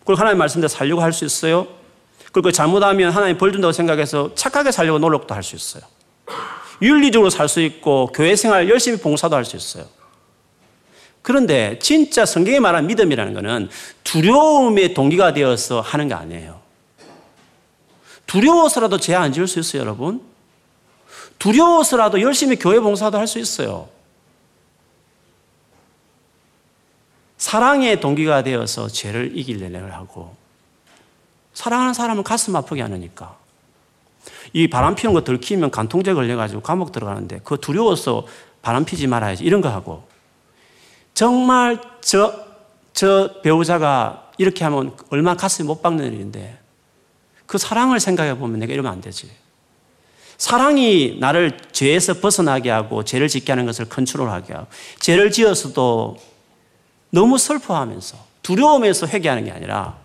[0.01, 1.69] 그걸 하나님 말씀대로 살려고 할 수 있어요?
[2.33, 5.83] 그리고 잘못하면 하나님 벌 준다고 생각해서 착하게 살려고 노력도 할 수 있어요.
[6.81, 9.85] 윤리적으로 살 수 있고 교회 생활 열심히 봉사도 할 수 있어요.
[11.23, 13.69] 그런데 진짜 성경이 말한 믿음이라는 것은
[14.05, 16.61] 두려움의 동기가 되어서 하는 게 아니에요.
[18.27, 20.23] 두려워서라도 죄 안 지을 수 있어요, 여러분.
[21.39, 23.89] 두려워서라도 열심히 교회 봉사도 할 수 있어요.
[27.37, 30.37] 사랑의 동기가 되어서 죄를 이길 내력을 하고
[31.55, 33.37] 사랑하는 사람은 가슴 아프게 하니까.
[34.53, 38.27] 이 바람 피는 거 들키면 간통죄 걸려가지고 감옥 들어가는데 그 두려워서
[38.63, 40.07] 바람 피지 말아야지 이런 거 하고
[41.14, 42.46] 정말 저,
[42.92, 46.59] 저 배우자가 이렇게 하면 얼마나 가슴이 못 박는 일인데
[47.46, 49.31] 그 사랑을 생각해 보면 내가 이러면 안 되지.
[50.38, 54.66] 사랑이 나를 죄에서 벗어나게 하고 죄를 짓게 하는 것을 컨트롤하게 하고
[54.98, 56.18] 죄를 지어서도
[57.11, 59.98] 너무 슬퍼하면서 두려움에서 회개하는 게 아니라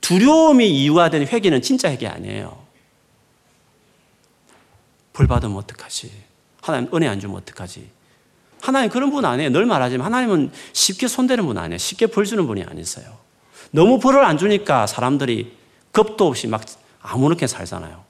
[0.00, 2.60] 두려움이 이유가 되는 회개는 진짜 회개 아니에요.
[5.12, 6.10] 벌 받으면 어떡하지?
[6.62, 7.88] 하나님 은혜 안 주면 어떡하지?
[8.62, 9.50] 하나님 그런 분 아니에요.
[9.50, 11.78] 늘 말하지만 하나님은 쉽게 손대는 분 아니에요.
[11.78, 13.06] 쉽게 벌 주는 분이 아니세요.
[13.72, 15.52] 너무 벌을 안 주니까 사람들이
[15.92, 16.62] 겁도 없이 막
[17.02, 18.04] 아무렇게 살잖아요.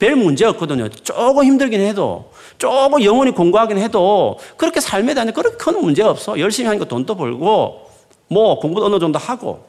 [0.00, 0.88] 별 문제 없거든요.
[0.88, 6.40] 조금 힘들긴 해도, 조금 영원히 공부하긴 해도, 그렇게 삶에 대한 그렇게 큰 문제 없어.
[6.40, 7.88] 열심히 하니까 돈도 벌고,
[8.26, 9.68] 뭐 공부도 어느 정도 하고,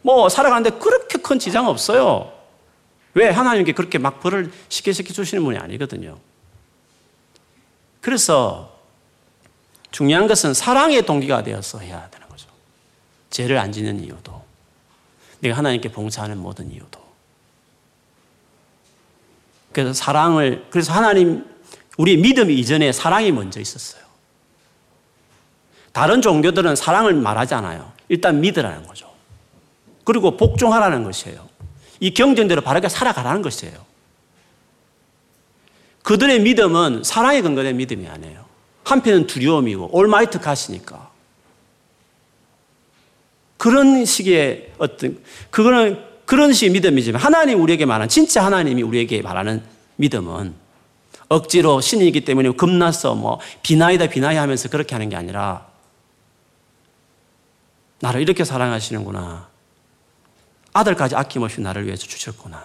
[0.00, 2.32] 뭐 살아가는데 그렇게 큰 지장 없어요.
[3.12, 3.28] 왜?
[3.28, 6.16] 하나님께 그렇게 막 벌을 쉽게 쉽게 주시는 분이 아니거든요.
[8.00, 8.77] 그래서
[9.90, 12.48] 중요한 것은 사랑의 동기가 되어서 해야 되는 거죠.
[13.30, 14.42] 죄를 안 짓는 이유도,
[15.40, 16.98] 내가 하나님께 봉사하는 모든 이유도.
[19.72, 21.44] 그래서 사랑을, 그래서 하나님,
[21.96, 24.02] 우리 믿음 이전에 사랑이 먼저 있었어요.
[25.92, 27.92] 다른 종교들은 사랑을 말하지 않아요.
[28.08, 29.12] 일단 믿으라는 거죠.
[30.04, 31.48] 그리고 복종하라는 것이에요.
[32.00, 33.84] 이 경전대로 바르게 살아가라는 것이에요.
[36.02, 38.47] 그들의 믿음은 사랑에 근거된 믿음이 아니에요.
[38.90, 41.10] 한편은 두려움이고 올마이트 가시니까.
[43.56, 49.62] 그런 식의 어떤 그거는 그런 식의 믿음이지만 하나님 우리에게 말하는 진짜 하나님이 우리에게 말하는
[49.96, 50.54] 믿음은
[51.28, 55.66] 억지로 신이기 때문에 겁나서 뭐 비나이다 비나이 하면서 그렇게 하는 게 아니라
[58.00, 59.48] 나를 이렇게 사랑하시는구나.
[60.72, 62.64] 아들까지 아낌없이 나를 위해서 주셨구나.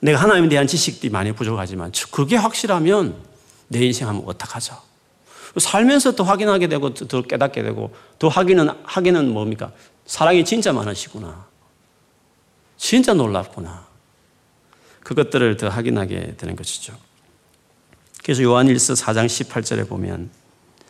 [0.00, 3.35] 내가 하나님에 대한 지식이 많이 부족하지만 그게 확실하면
[3.68, 4.76] 내 인생 하면 어떡하죠?
[5.56, 9.72] 살면서 더 확인하게 되고 더 깨닫게 되고 더 확인은 하기는 뭡니까?
[10.04, 11.46] 사랑이 진짜 많으시구나.
[12.76, 13.86] 진짜 놀랍구나.
[15.00, 16.94] 그것들을 더 확인하게 되는 것이죠.
[18.22, 20.30] 그래서 요한일서 4장 18절에 보면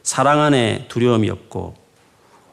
[0.02, 1.74] 사랑 안에 두려움이 없고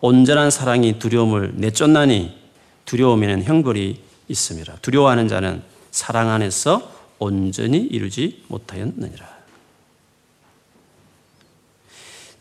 [0.01, 2.37] 온전한 사랑이 두려움을 내쫓나니
[2.85, 4.75] 두려움에는 형벌이 있습니다.
[4.81, 9.32] 두려워하는 자는 사랑 안에서 온전히 이루지 못하였느니라.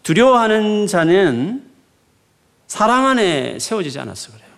[0.03, 1.71] 두려워하는 자는
[2.67, 4.49] 사랑 안에 세워지지 않았어 그래요.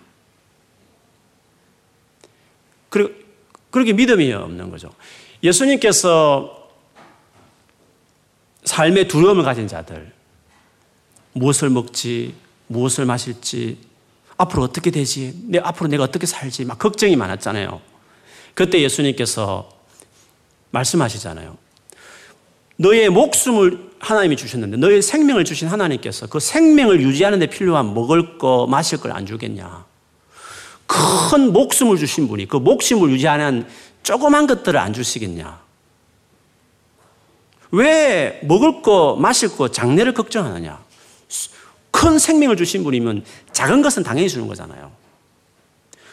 [2.89, 3.13] 그리고
[3.71, 4.93] 그렇게 믿음이 없는 거죠.
[5.43, 6.69] 예수님께서
[8.63, 10.13] 삶의 두려움을 가진 자들,
[11.33, 12.35] 무엇을 먹지,
[12.67, 13.77] 무엇을 마실지,
[14.37, 17.81] 앞으로 어떻게 되지, 내 앞으로 내가 어떻게 살지, 막 걱정이 많았잖아요.
[18.53, 19.69] 그때 예수님께서
[20.71, 21.57] 말씀하시잖아요.
[22.77, 28.67] 너의 목숨을 하나님이 주셨는데 너의 생명을 주신 하나님께서 그 생명을 유지하는 데 필요한 먹을 거,
[28.69, 29.85] 마실 걸 안 주겠냐.
[30.87, 33.65] 큰 목숨을 주신 분이 그 목숨을 유지하는
[34.03, 35.59] 조그만 것들을 안 주시겠냐.
[37.71, 40.83] 왜 먹을 거, 마실 거, 장래를 걱정하느냐.
[41.91, 44.91] 큰 생명을 주신 분이면 작은 것은 당연히 주는 거잖아요.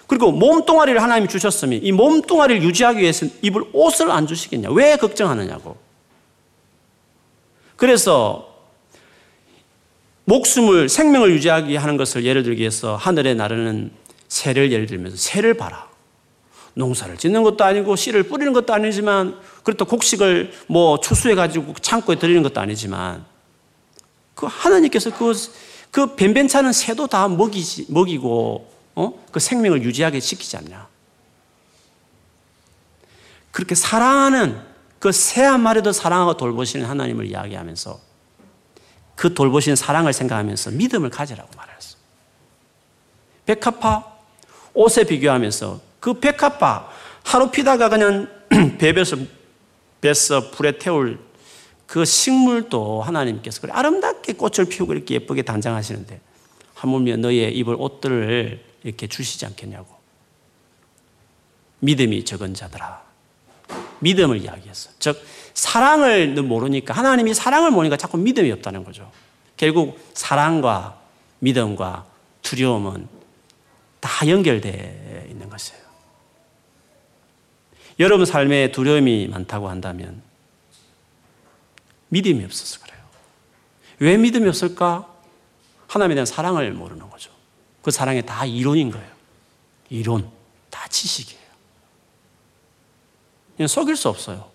[0.07, 4.71] 그리고 몸뚱아리를 하나님이 주셨으면 이 몸뚱아리를 유지하기 위해서는 입을 옷을 안 주시겠냐.
[4.71, 5.77] 왜 걱정하느냐고.
[7.77, 8.53] 그래서
[10.25, 13.91] 목숨을 생명을 유지하게 하는 것을 예를 들기 위해서 하늘에 나르는
[14.29, 15.91] 새를 예를 들면서 새를 봐라.
[16.75, 22.43] 농사를 짓는 것도 아니고 씨를 뿌리는 것도 아니지만 그렇다 곡식을 뭐 추수해 가지고 창고에 들이는
[22.43, 23.27] 것도 아니지만
[24.35, 25.35] 그 하나님께서 그,
[25.91, 29.25] 그 변변찮은 새도 다 먹이지, 먹이고 어?
[29.31, 30.89] 그 생명을 유지하게 시키지 않냐.
[33.51, 34.72] 그렇게 사랑하는
[35.03, 37.99] 그 새 한 마리도 사랑하고 돌보시는 하나님을 이야기하면서
[39.17, 41.97] 그 돌보시는 사랑을 생각하면서 믿음을 가지라고 말했어.
[43.47, 44.05] 백합화
[44.75, 46.89] 옷에 비교하면서 그 백합화
[47.25, 48.29] 하루 피다가 그냥
[48.79, 49.17] 배에서
[50.01, 51.19] 뱃서 불에 태울
[51.87, 56.21] 그 식물도 하나님께서 그래 아름답게 꽃을 피우고 이렇게 예쁘게 단장하시는데
[56.75, 59.97] 하물며 너의 입을 옷들을 이렇게 주시지 않겠냐고.
[61.81, 63.12] 믿음이 적은 자들아.
[64.01, 64.91] 믿음을 이야기했어.
[64.99, 65.23] 즉,
[65.55, 69.11] 사랑을 모르니까, 하나님이 사랑을 모르니까 자꾸 믿음이 없다는 거죠.
[69.57, 70.99] 결국 사랑과
[71.41, 72.07] 믿음과
[72.43, 73.09] 두려움은
[74.01, 75.83] 다 연결되어 있는 것이에요.
[78.01, 80.23] 여러분 삶에 두려움이 많다고 한다면
[82.09, 83.01] 믿음이 없어서 그래요.
[83.99, 85.09] 왜 믿음이 없을까?
[85.87, 87.31] 하나님에 대한 사랑을 모르는 거죠.
[87.83, 89.13] 그 사랑이 다 이론인 거예요.
[89.91, 90.29] 이론,
[90.71, 91.42] 다 지식이에요.
[93.67, 94.51] 속일 수 없어요.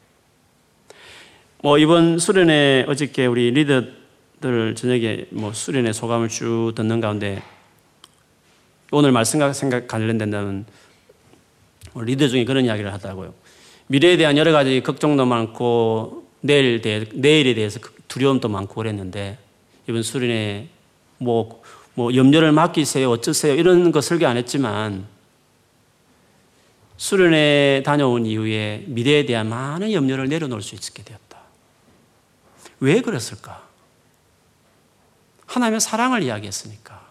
[1.62, 7.42] 뭐 이번 수련회 어저께 우리 리더들 저녁에 뭐 수련회 소감을 쭉 듣는 가운데
[8.92, 10.66] 오늘 말씀과 생각 관련된다면
[11.94, 13.34] 뭐 리더 중에 그런 이야기를 하더라고요.
[13.88, 19.38] 미래에 대한 여러 가지 걱정도 많고 내일 대, 내일에 대해서 그 두려움도 많고 그랬는데
[19.88, 20.68] 이번 수련회
[21.18, 21.62] 뭐,
[21.96, 25.06] 뭐 염려를 맡기세요 어쩌세요 이런 거 설교 안 했지만
[26.98, 31.38] 수련회 다녀온 이후에 미래에 대한 많은 염려를 내려놓을 수 있게 되었다.
[32.80, 33.66] 왜 그랬을까?
[35.46, 37.08] 하나님의 사랑을 이야기했으니까.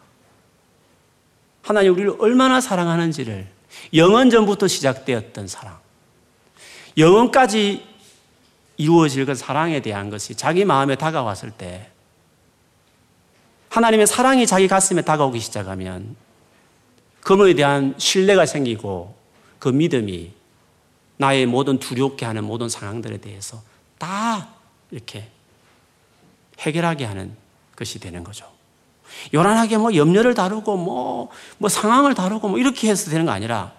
[1.63, 3.49] 하나님 우리를 얼마나 사랑하는지를
[3.95, 5.79] 영원 전부터 시작되었던 사랑.
[6.99, 7.85] 영원까지
[8.77, 11.91] 이루어질 그 사랑에 대한 것이 자기 마음에 다가왔을 때
[13.71, 16.17] 하나님의 사랑이 자기 가슴에 다가오기 시작하면
[17.21, 19.16] 그분에 대한 신뢰가 생기고
[19.67, 20.31] 그 믿음이
[21.17, 23.61] 나의 모든 두렵게 하는 모든 상황들에 대해서
[23.99, 24.49] 다
[24.91, 25.29] 이렇게
[26.61, 27.37] 해결하게 하는
[27.75, 28.47] 것이 되는 거죠.
[29.35, 33.73] 요란하게 뭐 염려를 다루고 뭐, 뭐 상황을 다루고 뭐 이렇게 해서 되는 거 아니라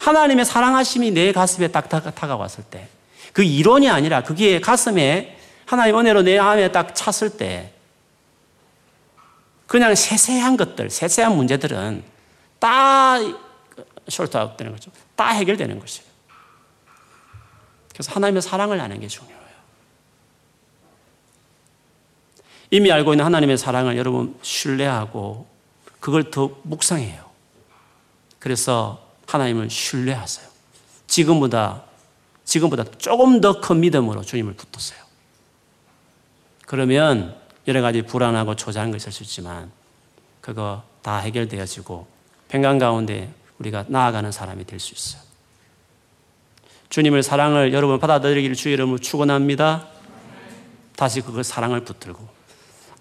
[0.00, 2.88] 하나님의 사랑하심이 내 가슴에 딱 다가왔을 때
[3.34, 5.36] 그 이론이 아니라 그게 가슴에
[5.66, 7.72] 하나님 은혜로 내 마음에 딱 찼을 때
[9.66, 12.04] 그냥 세세한 것들, 세세한 문제들은
[12.60, 13.18] 다
[14.06, 14.90] 숄트아웃 되는 거죠.
[15.16, 16.08] 다 해결되는 것이에요.
[17.92, 19.44] 그래서 하나님의 사랑을 아는 게 중요해요.
[22.70, 25.46] 이미 알고 있는 하나님의 사랑을 여러분 신뢰하고
[26.00, 27.24] 그걸 더 묵상해요.
[28.38, 30.48] 그래서 하나님을 신뢰하세요.
[31.06, 31.84] 지금보다
[32.44, 35.02] 지금보다 조금 더 큰 믿음으로 주님을 붙드세요.
[36.66, 37.36] 그러면
[37.66, 39.70] 여러 가지 불안하고 초조한 거 있을 수 있지만
[40.40, 42.06] 그거 다 해결되어지고
[42.48, 45.22] 평강 가운데 우리가 나아가는 사람이 될 수 있어요.
[46.88, 49.88] 주님을 사랑을 여러분 받아들이기를 주의 이름으로 축원합니다.
[50.96, 52.28] 다시 그 사랑을 붙들고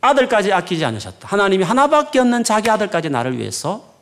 [0.01, 1.27] 아들까지 아끼지 않으셨다.
[1.27, 3.93] 하나님이 하나밖에 없는 자기 아들까지 나를 위해서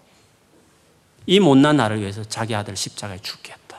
[1.25, 3.77] 이 못난 나를 위해서 자기 아들 십자가에 죽게 했다.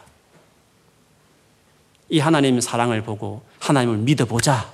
[2.11, 4.70] 이 하나님의 사랑을 보고 하나님을 믿어보자.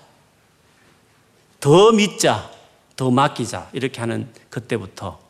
[1.60, 2.50] 더 믿자.
[2.96, 3.70] 더 맡기자.
[3.72, 5.20] 이렇게 하는 그때부터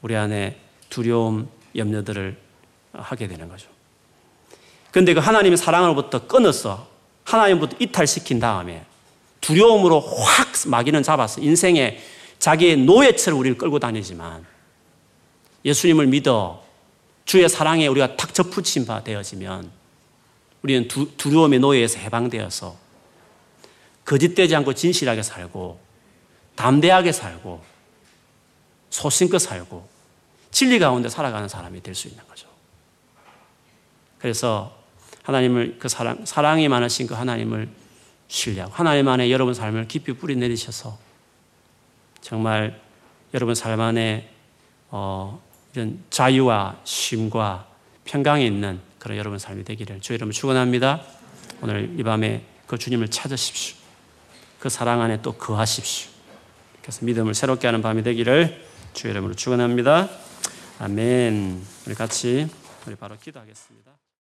[0.00, 2.36] 우리 안에 두려움, 염려들을
[2.92, 3.68] 하게 되는 거죠.
[4.90, 6.88] 근데 그 하나님의 사랑으로부터 끊어서
[7.24, 8.84] 하나님부터 이탈시킨 다음에
[9.40, 11.98] 두려움으로 확 마귀는 잡아서 인생에
[12.38, 14.44] 자기의 노예처럼 우리를 끌고 다니지만
[15.64, 16.62] 예수님을 믿어
[17.24, 19.70] 주의 사랑에 우리가 탁 접붙임 바 되어지면
[20.62, 22.76] 우리는 두, 두려움의 노예에서 해방되어서
[24.04, 25.78] 거짓되지 않고 진실하게 살고
[26.56, 27.62] 담대하게 살고
[28.90, 29.88] 소신껏 살고
[30.50, 32.48] 진리 가운데 살아가는 사람이 될 수 있는 거죠.
[34.18, 34.76] 그래서
[35.22, 37.68] 하나님을 그 사랑, 사랑이 많으신 그 하나님을
[38.28, 40.98] 신뢰하고 하나님 안에 여러분 삶을 깊이 뿌리 내리셔서
[42.20, 42.80] 정말
[43.34, 44.30] 여러분 삶 안에
[44.90, 45.40] 어,
[45.74, 47.66] 이런 자유와 쉼과
[48.04, 51.02] 평강이 있는 그런 여러분 삶이 되기를 주 여러분 축원합니다.
[51.62, 53.76] 오늘 이 밤에 그 주님을 찾으십시오.
[54.58, 56.10] 그 사랑 안에 또 거하십시오.
[56.82, 60.08] 그래서 믿음을 새롭게 하는 밤이 되기를 주 이름으로 축원합니다.
[60.82, 61.62] 아멘.
[61.86, 62.48] 우리 같이
[62.86, 63.99] 우리 바로 기도하겠습니다.